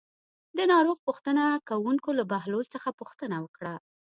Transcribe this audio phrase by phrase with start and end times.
[0.57, 3.73] د ناروغ پوښتنه کوونکو له بهلول څخه پوښتنه وکړه.